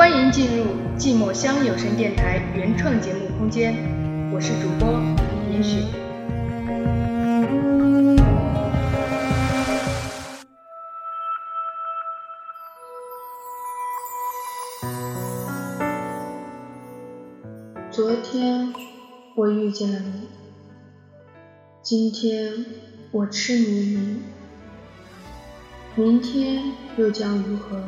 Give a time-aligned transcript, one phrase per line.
[0.00, 0.64] 欢迎进入
[0.96, 3.74] 寂寞乡有声电台原创节目空间，
[4.32, 4.98] 我是主播
[5.52, 5.84] 严雪。
[17.90, 18.72] 昨天
[19.36, 20.28] 我遇见了你，
[21.82, 22.64] 今天
[23.10, 24.22] 我痴迷于你，
[25.94, 27.84] 明天又将如何？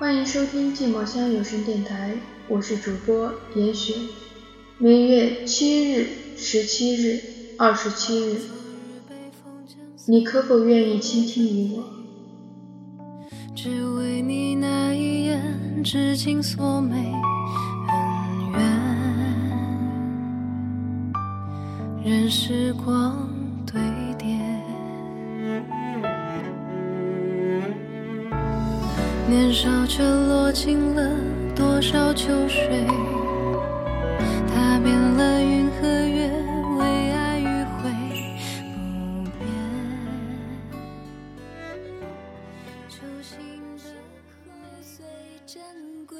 [0.00, 2.14] 欢迎收听寂寞乡有声电台，
[2.48, 3.92] 我是主播严雪。
[4.78, 6.06] 每月七日、
[6.38, 7.20] 十七日、
[7.58, 8.40] 二十七日，
[10.06, 11.84] 你可否愿意倾听于我？
[13.54, 17.12] 只为你那一眼，至今所美
[17.88, 18.58] 恩怨，
[22.02, 23.28] 任时光
[29.30, 31.16] 年少却落进了
[31.54, 32.84] 多少秋水，
[34.48, 36.28] 踏遍了云和月，
[36.76, 37.92] 为爱迂回
[39.22, 39.40] 不变。
[42.88, 43.38] 初心
[43.78, 43.84] 的
[44.26, 44.50] 苦
[44.82, 45.06] 虽
[45.46, 45.62] 珍
[46.06, 46.18] 贵，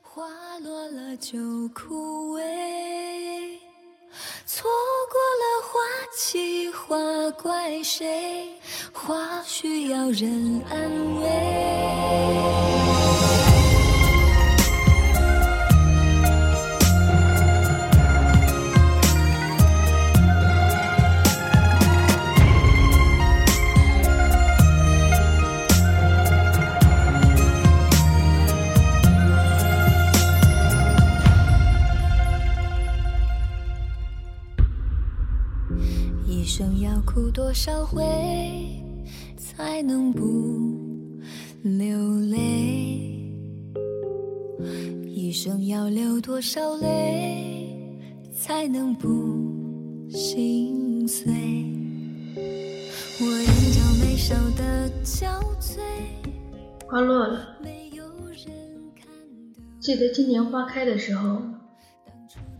[0.00, 0.22] 花
[0.60, 1.36] 落了就
[1.74, 3.58] 枯萎。
[4.46, 4.70] 错
[5.10, 5.80] 过了花
[6.16, 6.96] 期，花
[7.32, 8.60] 怪谁？
[9.04, 11.26] 花需要人安慰。
[36.24, 38.02] 一生要哭多少回，
[39.54, 40.22] 才能不
[41.62, 43.20] 流泪？
[45.06, 47.76] 一生要流多少泪，
[48.34, 49.08] 才能不
[50.08, 51.30] 心碎？
[53.20, 55.26] 我眼角眉梢的憔
[55.60, 55.80] 悴，
[56.86, 58.46] 花落了，没有人
[58.96, 61.42] 看得记得今年花开的时候，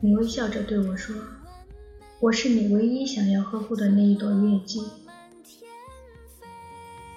[0.02, 1.16] 你微笑着对我说
[2.20, 4.82] ：“我是你唯一想要呵护的那一朵月季。”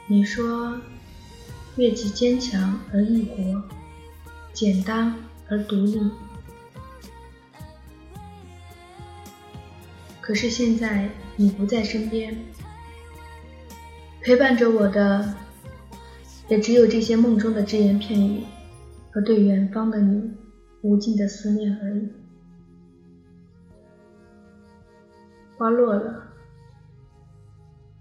[0.07, 0.79] 你说，
[1.77, 3.63] 月季坚强而易活，
[4.53, 5.15] 简单
[5.49, 5.99] 而独立。
[10.21, 12.37] 可是现在你不在身边，
[14.21, 15.33] 陪伴着我的，
[16.49, 18.43] 也只有这些梦中的只言片语
[19.09, 20.31] 和对远方的你
[20.83, 22.07] 无尽的思念而已。
[25.57, 26.27] 花落了，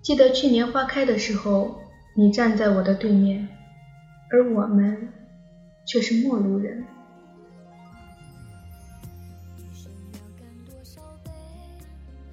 [0.03, 1.81] 记得去年花开的时候，
[2.17, 3.49] 你站在我的对面，
[4.31, 5.09] 而我们
[5.85, 6.85] 却是陌路人。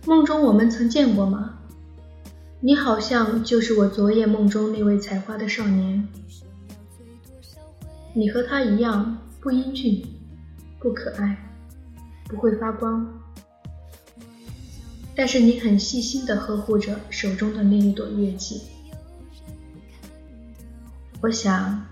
[0.06, 1.58] 梦中我们曾见过吗？
[2.60, 6.08] 你好像就是我昨夜梦中那位采花的少年。
[8.14, 10.04] 你和他一样不英俊，
[10.80, 11.36] 不可爱，
[12.26, 13.20] 不会发光，
[15.16, 18.62] 但是你很细心地呵护着手中的那一朵月季。
[21.22, 21.86] 我想，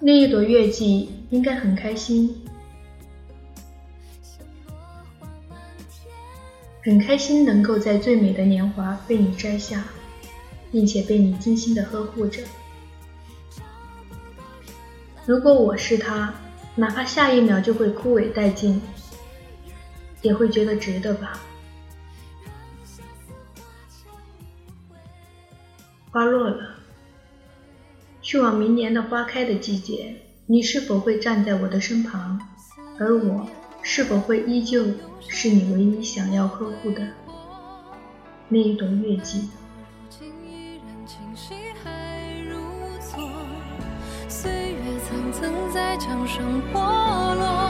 [0.00, 2.34] 那一朵月季应该很开心，
[6.82, 9.84] 很开心能够在最美的年华被你摘下，
[10.72, 12.42] 并且被你精心的呵护着。
[15.26, 16.32] 如果我是他，
[16.76, 18.80] 哪怕下一秒就会枯萎殆尽，
[20.22, 21.38] 也会觉得值得吧。
[26.10, 26.77] 花落了，
[28.28, 32.38] 去往明年的花开的季节，你是否会站在我的身旁？
[32.98, 33.48] 而我
[33.80, 34.84] 是否会依旧
[35.26, 37.08] 是你唯一想要呵护的
[38.50, 39.48] 那一朵月季？
[44.28, 47.67] 岁月层层在墙上剥落。